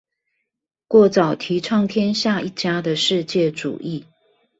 [0.87, 4.05] 過早提倡天下一家的世界主義